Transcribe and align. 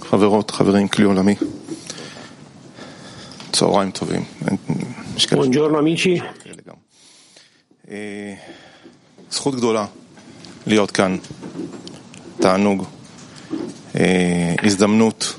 חברות, 0.00 0.50
חברים, 0.50 0.88
כלי 0.88 1.04
עולמי. 1.04 1.34
צהריים 3.52 3.90
טובים. 3.90 4.24
כאלה 6.44 6.56
גם. 6.68 6.74
אה, 7.90 8.34
זכות 9.30 9.54
גדולה 9.54 9.86
להיות 10.66 10.90
כאן, 10.90 11.16
תענוג, 12.40 12.84
אה, 13.96 14.54
הזדמנות 14.62 15.34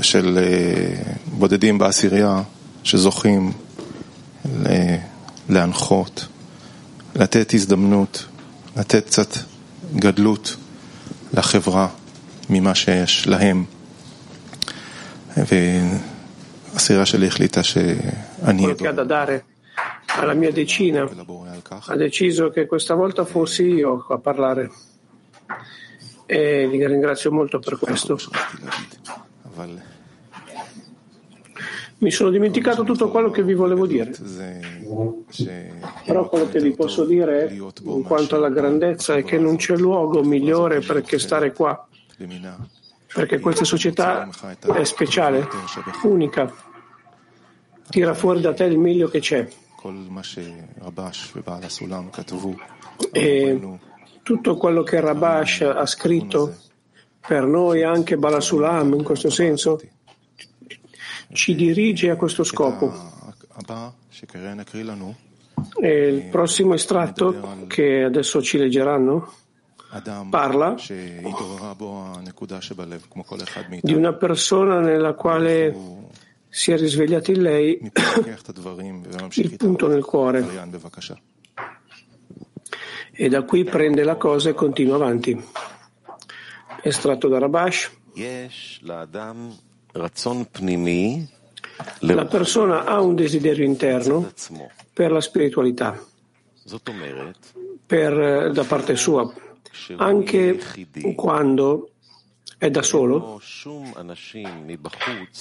של 0.00 0.38
אה, 0.38 1.12
בודדים 1.32 1.78
בעשירייה 1.78 2.42
שזוכים 2.84 3.52
להנחות, 5.48 6.26
לתת 7.14 7.54
הזדמנות, 7.54 8.26
לתת 8.76 9.06
קצת 9.06 9.36
גדלות 9.94 10.56
לחברה 11.34 11.88
ממה 12.49 12.75
שיש 12.75 13.27
להם. 13.27 13.65
והעשירייה 15.37 17.05
שלי 17.05 17.27
החליטה 17.27 17.63
שאני 17.63 18.65
quello 18.65 18.75
che 18.75 18.87
ha 18.87 18.91
da 18.91 19.03
dare 19.03 19.45
alla 20.19 20.33
mia 20.33 20.51
decina, 20.51 21.05
ולבורא 21.05 21.49
על 21.49 21.61
כך. 21.61 21.89
ha 21.89 21.95
deciso 21.95 22.49
che 22.49 22.65
questa 22.65 22.93
volta 22.95 23.25
fossi 23.25 23.63
io 23.63 24.05
a 24.09 24.17
parlare. 24.17 24.69
E 26.25 26.67
li 26.67 26.87
ringrazio 26.87 27.31
molto 27.31 27.59
per 27.59 27.77
questo. 27.77 28.17
שכחתי 28.17 28.57
להגיד. 28.63 29.09
אבל 29.55 29.77
Mi 32.03 32.11
sono 32.11 32.31
dimenticato 32.31 32.83
tutto 32.83 33.09
quello 33.09 33.31
che 33.31 33.43
vi 33.43 33.53
volevo 33.53 33.85
dire. 33.87 34.11
זה 34.13 34.59
Però 36.05 36.27
quello 36.27 36.47
che 36.49 36.59
vi 36.59 36.71
posso 36.71 37.05
dire 37.05 37.47
להיות 37.49 37.81
בו 37.83 37.95
in 37.95 38.03
quanto 38.03 38.35
alla 38.35 38.49
grandezza 38.49 39.15
è 39.15 39.23
che 39.23 39.37
non 39.37 39.55
c'è 39.55 39.75
luogo 39.77 40.21
migliore 40.21 40.81
per 40.81 41.01
che 41.01 41.17
stare 41.17 41.53
qua, 41.53 41.71
למינה. 41.71 41.86
perché 43.12 43.38
questa 43.38 43.64
società 43.64 44.28
è 44.74 44.84
speciale, 44.84 45.48
unica, 46.02 46.52
tira 47.88 48.14
fuori 48.14 48.40
da 48.40 48.52
te 48.52 48.64
il 48.64 48.78
meglio 48.78 49.08
che 49.08 49.20
c'è. 49.20 49.48
E 53.12 53.78
tutto 54.22 54.56
quello 54.56 54.82
che 54.82 55.00
Rabash 55.00 55.60
ha 55.62 55.86
scritto 55.86 56.56
per 57.26 57.44
noi, 57.44 57.82
anche 57.82 58.16
Balasulam 58.16 58.94
in 58.94 59.04
questo 59.04 59.30
senso, 59.30 59.80
ci 61.32 61.54
dirige 61.54 62.10
a 62.10 62.16
questo 62.16 62.44
scopo. 62.44 62.92
E 65.80 66.08
il 66.08 66.24
prossimo 66.24 66.74
estratto 66.74 67.64
che 67.66 68.02
adesso 68.02 68.42
ci 68.42 68.58
leggeranno 68.58 69.32
parla. 70.28 70.76
Di 73.80 73.94
una 73.94 74.12
persona 74.12 74.80
nella 74.80 75.14
quale 75.14 75.74
si 76.48 76.72
è 76.72 76.76
risvegliato 76.76 77.30
in 77.30 77.42
lei 77.42 77.80
il 79.34 79.56
punto 79.56 79.86
nel 79.88 80.04
cuore. 80.04 80.46
E 83.12 83.28
da 83.28 83.42
qui 83.42 83.64
prende 83.64 84.04
la 84.04 84.16
cosa 84.16 84.50
e 84.50 84.54
continua 84.54 84.94
avanti. 84.96 85.42
Estratto 86.82 87.28
da 87.28 87.38
Rabash. 87.38 87.90
La 92.00 92.26
persona 92.26 92.84
ha 92.84 93.00
un 93.00 93.14
desiderio 93.14 93.64
interno 93.64 94.30
per 94.92 95.12
la 95.12 95.20
spiritualità, 95.20 96.00
per, 97.86 98.12
eh, 98.20 98.52
da 98.52 98.64
parte 98.64 98.96
sua, 98.96 99.32
anche 99.96 100.58
quando 101.14 101.90
è 102.58 102.70
da 102.70 102.82
solo 102.82 103.40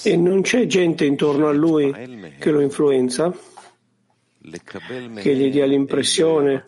e 0.03 0.17
non 0.17 0.41
c'è 0.41 0.65
gente 0.67 1.05
intorno 1.05 1.47
a 1.47 1.51
lui 1.51 1.91
che 2.37 2.51
lo 2.51 2.61
influenza, 2.61 3.33
che 5.15 5.35
gli 5.35 5.49
dia 5.49 5.65
l'impressione 5.65 6.65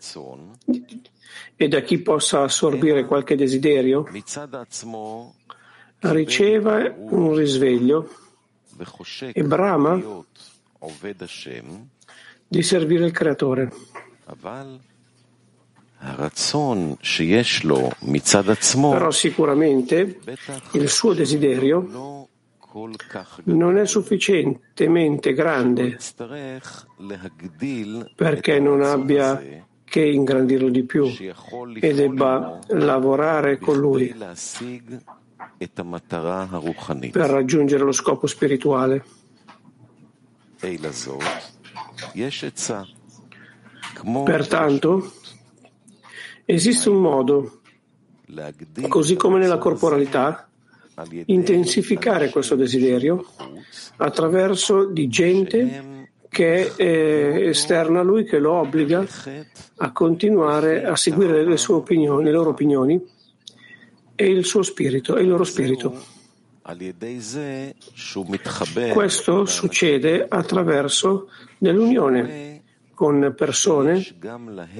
e 1.56 1.68
da 1.68 1.80
chi 1.82 1.98
possa 1.98 2.42
assorbire 2.42 3.04
qualche 3.04 3.36
desiderio, 3.36 4.06
riceva 6.00 6.94
un 6.96 7.34
risveglio 7.34 8.10
e 9.32 9.44
brama 9.44 10.02
di 12.48 12.62
servire 12.62 13.04
il 13.04 13.12
Creatore. 13.12 13.72
Però 18.90 19.10
sicuramente 19.10 20.18
il 20.72 20.88
suo 20.88 21.12
desiderio 21.12 22.28
non 23.44 23.76
è 23.76 23.86
sufficientemente 23.86 25.34
grande 25.34 25.98
perché 28.14 28.58
non 28.60 28.82
abbia 28.82 29.42
che 29.84 30.00
ingrandirlo 30.00 30.70
di 30.70 30.84
più 30.84 31.04
e 31.06 31.94
debba 31.94 32.60
lavorare 32.68 33.58
con 33.58 33.76
lui 33.76 34.14
per 37.10 37.28
raggiungere 37.28 37.84
lo 37.84 37.92
scopo 37.92 38.26
spirituale. 38.26 39.04
Pertanto, 44.24 45.12
Esiste 46.52 46.88
un 46.88 47.00
modo, 47.00 47.60
così 48.88 49.14
come 49.14 49.38
nella 49.38 49.58
corporalità, 49.58 50.48
intensificare 51.26 52.28
questo 52.30 52.56
desiderio 52.56 53.24
attraverso 53.98 54.86
di 54.86 55.06
gente 55.06 56.08
che 56.28 56.74
è 56.74 56.82
eh, 56.82 57.48
esterna 57.50 58.00
a 58.00 58.02
lui, 58.02 58.24
che 58.24 58.40
lo 58.40 58.54
obbliga 58.54 59.06
a 59.76 59.92
continuare 59.92 60.84
a 60.84 60.96
seguire 60.96 61.44
le 61.44 61.56
sue 61.56 61.74
opinioni, 61.74 62.24
le 62.24 62.32
loro 62.32 62.50
opinioni 62.50 63.00
e 64.16 64.26
il 64.26 64.44
suo 64.44 64.62
spirito, 64.62 65.14
e 65.16 65.22
il 65.22 65.28
loro 65.28 65.44
spirito. 65.44 66.02
Questo 68.92 69.44
succede 69.44 70.26
attraverso 70.28 71.28
dell'unione 71.58 72.59
con 73.00 73.32
persone 73.34 74.06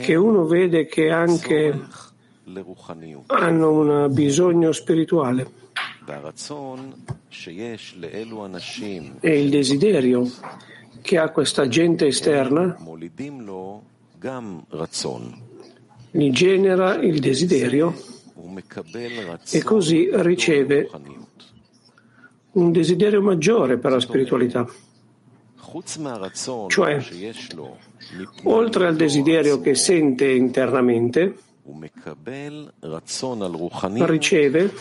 che 0.01 0.15
uno 0.15 0.45
vede 0.45 0.85
che 0.85 1.09
anche 1.09 1.87
hanno 3.29 3.71
un 3.71 4.13
bisogno 4.13 4.73
spirituale. 4.73 5.51
E 9.21 9.41
il 9.41 9.49
desiderio 9.49 10.31
che 11.01 11.17
ha 11.17 11.31
questa 11.31 11.67
gente 11.67 12.09
esterna 12.09 12.77
gli 16.11 16.31
genera 16.31 16.97
il 16.97 17.21
desiderio 17.21 17.95
e 19.51 19.63
così 19.63 20.11
riceve 20.13 20.91
un 22.53 22.71
desiderio 22.71 23.23
maggiore 23.23 23.79
per 23.79 23.93
la 23.93 24.01
spiritualità. 24.01 24.69
Cioè, 26.69 27.03
oltre 28.45 28.87
al 28.87 28.97
desiderio 28.97 29.61
che 29.61 29.75
sente 29.75 30.31
internamente, 30.31 31.37
riceve 34.07 34.73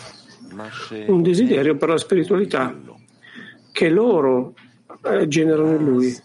un 1.06 1.22
desiderio 1.22 1.76
per 1.76 1.90
la 1.90 1.98
spiritualità 1.98 2.74
che 3.72 3.88
loro 3.88 4.54
eh, 5.02 5.28
generano 5.28 5.74
in 5.76 5.84
lui. 5.84 6.16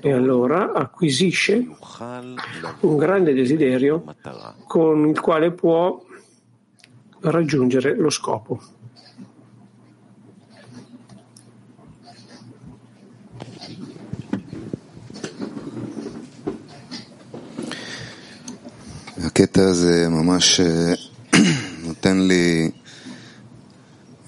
E 0.00 0.12
allora 0.12 0.72
acquisisce 0.72 1.66
un 2.80 2.96
grande 2.96 3.32
desiderio 3.32 4.04
con 4.66 5.08
il 5.08 5.18
quale 5.20 5.50
può 5.52 6.00
raggiungere 7.20 7.96
lo 7.96 8.10
scopo. 8.10 8.60
הקטע 19.35 19.61
הזה 19.63 20.09
ממש 20.09 20.59
אה, 20.59 20.93
נותן 21.83 22.17
לי 22.27 22.71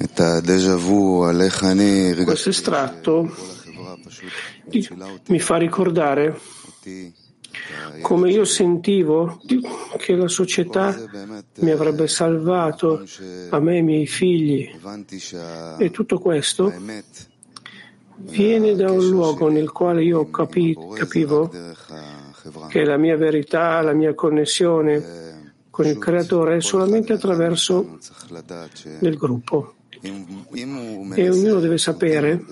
את 0.04 0.20
הדז'ה 0.20 0.78
וו 0.78 1.26
על 1.26 1.42
איך 1.42 1.64
אני 1.64 2.12
Questo 2.14 2.18
הרגשתי 2.18 2.50
estratto 2.50 3.06
שכל 3.06 3.52
החברה 3.52 3.96
פשוט 4.06 4.30
di- 4.70 4.78
מצילה 4.78 5.06
אותי, 5.10 5.34
mi 5.38 5.40
fa 5.40 5.54
ricordare 5.76 6.32
אותי, 6.68 7.12
את 7.98 8.06
come 8.08 8.30
io 8.32 8.46
sentivo 8.46 9.40
di- 9.46 9.62
che 9.98 10.16
la 10.16 10.28
società 10.28 10.92
זה 10.92 11.08
באמת 11.14 11.60
mi 11.64 11.70
אה, 11.70 11.74
avrebbe 11.74 12.08
salvato 12.08 13.04
a 13.52 13.60
me 13.60 13.72
e 13.74 13.76
ai 13.76 13.82
miei 13.84 14.08
figli 14.08 14.62
הבנתי 14.84 15.20
e 15.80 15.90
tutto 15.92 16.18
questo 16.20 16.70
שהאמת 16.70 17.26
viene 18.38 18.76
da 18.76 18.92
un 18.92 19.06
luogo 19.10 19.46
nel 19.50 19.70
quale 19.72 20.02
io 20.04 20.22
capi- 20.38 20.74
קורה 20.74 20.98
זה 20.98 21.04
capivo 21.06 21.44
רק 21.44 21.52
דרך 21.54 21.92
החברה. 21.92 22.17
che 22.69 22.85
la 22.85 22.97
mia 22.97 23.17
verità, 23.17 23.81
la 23.81 23.93
mia 23.93 24.15
connessione 24.15 24.95
אה, 24.95 25.29
con 25.71 25.87
il 25.87 25.99
creatore 25.99 26.61
solamente 26.61 27.13
attraverso 27.13 27.99
il 29.01 29.17
gruppo. 29.17 29.75
E 30.01 31.29
ognuno 31.29 31.61
deve 31.61 31.79
sapere 31.79 32.45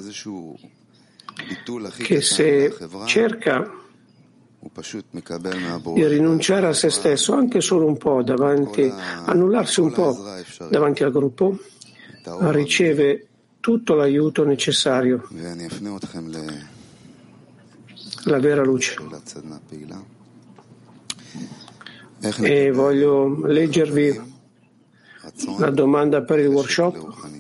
che 1.99 2.21
se 2.21 2.75
cerca 3.05 3.71
di 5.95 6.07
rinunciare 6.07 6.67
a 6.67 6.73
se 6.73 6.91
stesso 6.91 7.35
anche 7.35 7.61
solo 7.61 7.87
un 7.87 7.97
po' 7.97 8.23
davanti, 8.23 8.93
annullarsi 9.25 9.81
un 9.81 9.93
po' 9.93 10.17
davanti 10.69 11.05
al 11.05 11.13
gruppo, 11.13 11.59
riceve 12.51 13.27
tutto 13.61 13.95
l'aiuto 13.95 14.45
necessario, 14.45 15.29
la 18.27 18.39
vera 18.39 18.63
luce. 18.63 18.97
E 22.41 22.73
voglio 22.73 23.47
leggervi 23.47 24.35
la 25.59 25.71
domanda 25.71 26.23
per 26.23 26.41
il 26.41 26.49
workshop. 26.49 27.35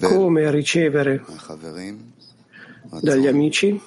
Come 0.00 0.50
ricevere 0.50 1.24
dagli 3.00 3.26
amici 3.26 3.80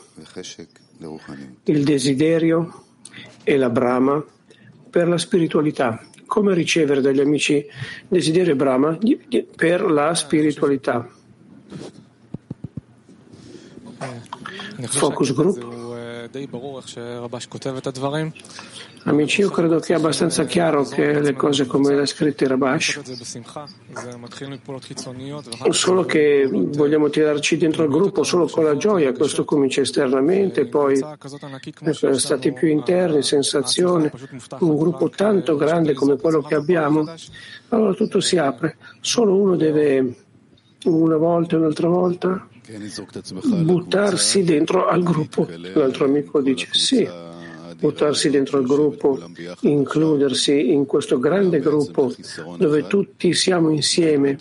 il 1.63 1.84
desiderio 1.84 2.84
e 3.44 3.57
la 3.57 3.69
brama 3.69 4.24
per 4.90 5.07
la 5.07 5.18
spiritualità. 5.18 6.01
Come 6.25 6.54
ricevere 6.54 7.01
dagli 7.01 7.19
amici 7.19 7.66
desiderio 8.07 8.54
e 8.54 8.56
brama 8.56 8.98
per 9.56 9.81
la 9.92 10.16
spiritualità. 10.16 11.07
Focus 14.88 15.34
group. 15.34 15.58
Amici, 19.04 19.42
io 19.42 19.50
credo 19.50 19.80
che 19.80 19.94
è 19.94 19.96
abbastanza 19.96 20.46
chiaro 20.46 20.84
che 20.84 21.22
le 21.22 21.34
cose 21.34 21.66
come 21.66 21.96
le 21.96 22.02
ha 22.02 22.06
scritte 22.06 22.48
Rabash, 22.48 23.00
solo 25.72 26.04
che 26.04 26.50
vogliamo 26.52 27.10
tirarci 27.10 27.58
dentro 27.58 27.84
il 27.84 27.90
gruppo 27.90 28.24
solo 28.24 28.48
con 28.48 28.66
la 28.66 28.76
gioia, 28.76 29.14
questo 29.14 29.46
comincia 29.46 29.81
esternamente, 29.81 30.68
poi 30.68 31.00
per 31.00 32.20
stati 32.20 32.52
più 32.52 32.68
interni, 32.68 33.24
sensazione, 33.24 34.12
un 34.60 34.78
gruppo 34.78 35.10
tanto 35.10 35.56
grande 35.56 35.94
come 35.94 36.18
quello 36.18 36.42
che 36.42 36.56
abbiamo, 36.56 37.06
allora 37.70 37.94
tutto 37.94 38.20
si 38.20 38.38
apre, 38.38 38.78
solo 39.00 39.36
uno 39.36 39.56
deve 39.56 40.16
una 40.84 41.18
volta 41.18 41.56
e 41.56 41.60
un'altra 41.60 41.88
volta 41.88 42.49
buttarsi 43.63 44.44
dentro 44.44 44.88
al 44.88 45.04
gruppo. 45.04 45.48
L'altro 45.74 46.06
amico 46.06 46.42
dice 46.42 46.68
sì, 46.71 47.07
buttarsi 47.77 48.30
dentro 48.30 48.60
il 48.60 48.68
gruppo, 48.68 49.19
includersi 49.62 50.71
in 50.71 50.86
questo 50.86 51.19
grande 51.19 51.60
gruppo 51.60 52.13
dove 52.57 52.88
tutti 52.88 53.33
siamo 53.33 53.69
insieme 53.69 54.38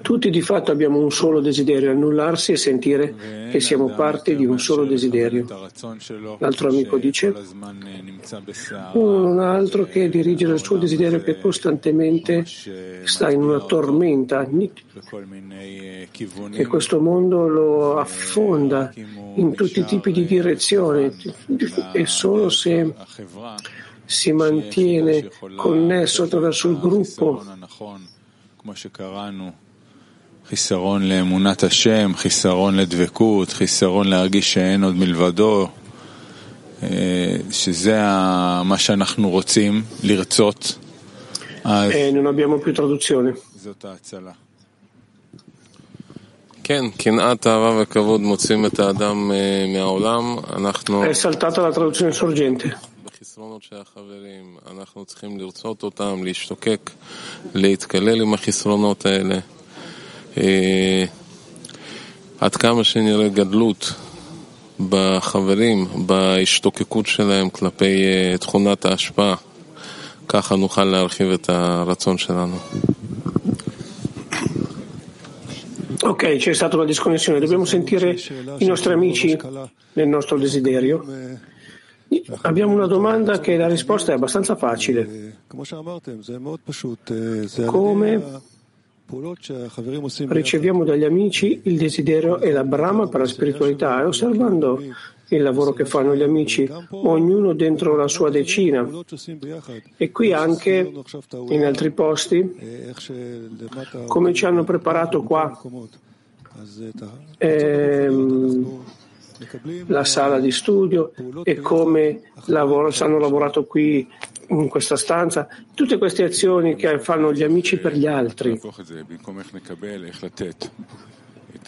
tutti 0.00 0.30
di 0.30 0.42
fatto 0.42 0.70
abbiamo 0.70 1.00
un 1.00 1.10
solo 1.10 1.40
desiderio, 1.40 1.90
annullarsi 1.90 2.52
e 2.52 2.56
sentire 2.56 3.48
che 3.50 3.58
siamo 3.58 3.92
parte 3.96 4.36
di 4.36 4.46
un 4.46 4.60
solo 4.60 4.84
desiderio. 4.84 5.44
L'altro 6.38 6.68
amico 6.68 6.98
dice, 6.98 7.34
un 8.92 9.40
altro 9.40 9.86
che 9.86 10.08
dirige 10.08 10.46
il 10.46 10.60
suo 10.60 10.76
desiderio 10.76 11.20
che 11.20 11.40
costantemente 11.40 12.44
sta 12.46 13.28
in 13.28 13.42
una 13.42 13.58
tormenta, 13.58 14.48
che 16.48 16.66
questo 16.66 17.00
mondo 17.00 17.48
lo 17.48 17.98
affonda 17.98 18.92
in 18.94 19.52
tutti 19.56 19.80
i 19.80 19.84
tipi 19.84 20.12
di 20.12 20.24
direzioni 20.24 21.12
e 21.92 22.06
solo 22.06 22.50
se 22.50 22.94
si 24.04 24.30
mantiene 24.30 25.28
connesso 25.56 26.22
attraverso 26.22 26.68
il 26.68 26.78
gruppo 26.78 27.42
חיסרון 30.49 31.09
לאמונת 31.09 31.63
השם, 31.63 32.11
חיסרון 32.15 32.75
לדבקות, 32.75 33.49
חיסרון 33.49 34.07
להרגיש 34.07 34.53
שאין 34.53 34.83
עוד 34.83 34.95
מלבדו, 34.95 35.67
שזה 37.51 38.01
מה 38.65 38.77
שאנחנו 38.77 39.29
רוצים, 39.29 39.83
לרצות, 40.03 40.77
אז 41.63 41.91
זאת 43.55 43.85
ההצלה. 43.85 44.31
כן, 46.63 46.83
קנאת, 46.97 47.47
אהבה 47.47 47.81
וכבוד 47.81 48.21
מוצאים 48.21 48.65
את 48.65 48.79
האדם 48.79 49.31
מהעולם. 49.73 50.35
אנחנו... 50.55 51.03
החסרונות 53.58 53.62
של 53.62 53.76
החברים, 54.00 54.56
אנחנו 54.70 55.04
צריכים 55.04 55.40
לרצות 55.40 55.82
אותם, 55.82 56.24
להשתוקק, 56.24 56.90
להתקלל 57.54 58.20
עם 58.20 58.34
החסרונות 58.34 59.06
האלה. 59.06 59.38
עד 62.40 62.56
כמה 62.56 62.84
שנראה 62.84 63.28
גדלות 63.28 63.92
בחברים, 64.88 65.86
בהשתוקקות 66.06 67.06
שלהם 67.06 67.50
כלפי 67.50 68.02
תכונת 68.40 68.84
ההשפעה, 68.84 69.34
ככה 70.28 70.56
נוכל 70.56 70.84
להרחיב 70.84 71.30
את 71.30 71.48
הרצון 71.48 72.18
שלנו. 72.18 72.56
Ok, 76.02 76.22
c'è 76.38 76.54
stata 76.54 76.76
una 76.76 76.84
disconnessione. 76.84 77.40
Dobbiamo 77.40 77.64
sentire 77.64 78.10
i 78.62 78.66
nostri 78.72 78.92
amici 78.92 79.36
nel 79.96 80.08
nostro 80.08 80.38
desiderio. 80.38 80.96
Abbiamo 82.42 82.74
una 82.74 82.86
domanda 82.86 83.40
che 83.40 83.56
la 83.56 83.68
risposta 83.68 84.12
è 84.12 84.14
abbastanza 84.14 84.56
facile. 84.56 85.36
Come 87.66 88.22
riceviamo 90.28 90.84
dagli 90.84 91.04
amici 91.04 91.62
il 91.64 91.78
desiderio 91.78 92.40
e 92.40 92.52
la 92.52 92.64
brama 92.64 93.08
per 93.08 93.20
la 93.20 93.26
spiritualità 93.26 94.00
e 94.02 94.04
osservando 94.04 94.82
il 95.28 95.42
lavoro 95.42 95.72
che 95.72 95.84
fanno 95.84 96.14
gli 96.14 96.22
amici, 96.22 96.70
ognuno 96.90 97.54
dentro 97.54 97.96
la 97.96 98.08
sua 98.08 98.30
decina. 98.30 98.86
E 99.96 100.10
qui 100.10 100.32
anche 100.32 100.92
in 101.48 101.64
altri 101.64 101.90
posti, 101.90 102.54
come 104.06 104.32
ci 104.34 104.44
hanno 104.44 104.64
preparato 104.64 105.22
qua. 105.22 105.58
Ehm, 107.38 108.84
la 109.86 110.04
sala 110.04 110.38
di 110.38 110.50
studio 110.50 111.12
e 111.42 111.56
come 111.60 112.22
lavoro, 112.46 112.92
hanno 113.00 113.18
lavorato 113.18 113.64
qui 113.64 114.06
in 114.48 114.68
questa 114.68 114.96
stanza, 114.96 115.48
tutte 115.74 115.98
queste 115.98 116.24
azioni 116.24 116.74
che 116.74 116.98
fanno 116.98 117.32
gli 117.32 117.42
amici 117.42 117.78
per 117.78 117.94
gli 117.94 118.06
altri. 118.06 118.58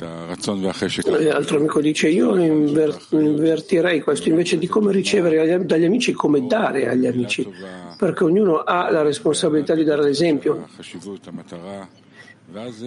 L'altro 0.02 1.56
amico 1.56 1.80
dice 1.80 2.08
io 2.08 2.36
invertirei 2.36 4.00
questo 4.00 4.28
invece 4.28 4.56
di 4.56 4.66
come 4.66 4.92
ricevere 4.92 5.64
dagli 5.66 5.84
amici, 5.84 6.12
come 6.12 6.46
dare 6.46 6.88
agli 6.88 7.06
amici, 7.06 7.46
perché 7.98 8.24
ognuno 8.24 8.60
ha 8.60 8.90
la 8.90 9.02
responsabilità 9.02 9.74
di 9.74 9.84
dare 9.84 10.02
l'esempio, 10.02 10.66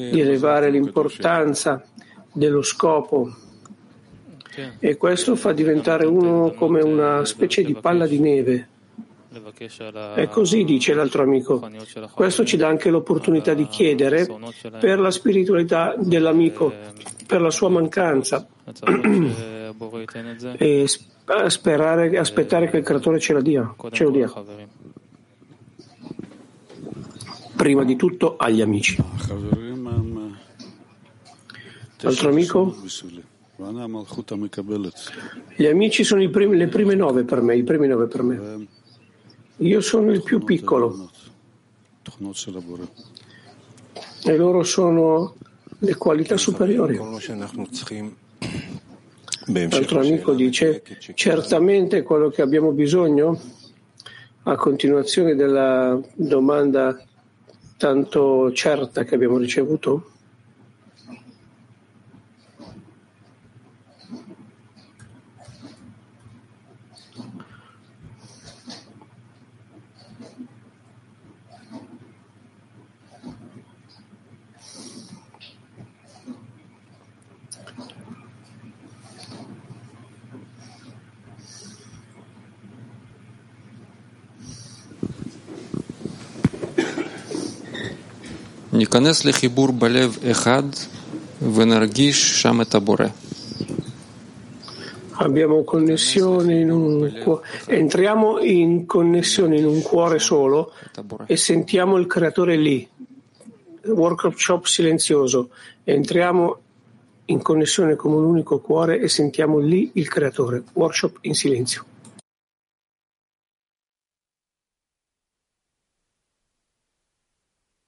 di 0.10 0.20
elevare 0.20 0.72
l'importanza 0.72 1.84
dello 2.32 2.64
scopo 2.64 3.32
e 4.80 4.98
questo 4.98 5.36
fa 5.36 5.52
diventare 5.52 6.06
uno 6.06 6.52
come 6.52 6.82
una 6.82 7.26
specie 7.26 7.64
di 7.64 7.74
palla 7.74 8.08
di 8.08 8.20
neve. 8.20 8.68
E 10.16 10.28
così 10.30 10.64
dice 10.64 10.94
l'altro 10.94 11.24
amico. 11.24 11.68
Questo 12.14 12.46
ci 12.46 12.56
dà 12.56 12.68
anche 12.68 12.92
l'opportunità 12.92 13.56
di 13.56 13.68
chiedere 13.68 14.28
per 14.80 15.00
la 15.00 15.10
spiritualità 15.10 15.96
dell'amico, 15.98 16.72
per 17.26 17.42
la 17.42 17.50
sua 17.50 17.70
mancanza 17.70 18.48
e 20.58 20.86
sperare, 21.48 22.18
aspettare 22.18 22.70
che 22.70 22.78
il 22.78 22.84
creatore 22.84 23.20
ce, 23.20 23.42
dia, 23.42 23.74
ce 23.92 24.04
lo 24.04 24.12
dia. 24.12 24.32
Prima 27.56 27.84
di 27.84 27.96
tutto 27.96 28.36
agli 28.38 28.62
amici. 28.62 29.04
L'altro 32.02 32.30
amico? 32.30 32.76
Gli 35.56 35.66
amici 35.66 36.04
sono 36.04 36.28
primi, 36.30 36.58
le 36.58 36.68
prime 36.68 36.96
nove 36.96 37.24
per 37.24 37.42
me, 37.42 37.56
i 37.56 37.64
primi 37.64 37.88
nove 37.88 38.08
per 38.08 38.24
me. 38.24 38.68
Io 39.58 39.82
sono 39.82 40.12
il 40.12 40.24
più 40.24 40.44
piccolo. 40.44 41.12
E 44.26 44.36
loro 44.36 44.64
sono 44.64 45.36
le 45.80 45.96
qualità 45.96 46.36
superiori. 46.38 46.98
L'altro 49.46 50.00
amico 50.00 50.34
dice, 50.34 50.82
certamente 51.14 52.02
quello 52.02 52.30
che 52.30 52.42
abbiamo 52.42 52.72
bisogno, 52.72 53.40
a 54.44 54.56
continuazione 54.56 55.36
della 55.36 56.00
domanda 56.16 57.00
tanto 57.78 58.52
certa 58.54 59.04
che 59.04 59.16
abbiamo 59.16 59.38
ricevuto, 59.38 60.13
ניכנס 88.73 89.25
לחיבור 89.25 89.73
בלב 89.73 90.19
אחד 90.31 90.63
ונרגיש 91.55 92.43
שם 92.43 92.61
את 92.61 92.75
הבורא. 92.75 93.07
abbiamo 95.19 95.65
connessione 95.65 96.61
in 96.61 96.71
un 96.71 97.13
cuore, 97.23 97.43
entriamo 97.67 98.39
in 98.39 98.87
connessione 98.87 99.57
in 99.57 99.67
un 99.67 99.83
cuore 99.83 100.19
solo 100.19 100.73
e 101.27 101.37
sentiamo 101.37 101.97
il 101.97 102.07
creatore 102.07 102.57
lì. 102.57 102.89
Workshop 103.85 104.65
silenzioso. 104.65 105.51
Entriamo 105.85 106.59
in 107.27 107.43
connessione 107.43 107.97
come 107.97 108.17
un 108.17 108.25
unico 108.25 108.61
cuore 108.61 109.01
e 109.01 109.09
sentiamo 109.09 109.59
lì 109.59 109.91
il 109.95 110.09
creatore. 110.09 110.63
Workshop 110.75 111.19
in 111.23 111.35
silenzio. 111.35 111.85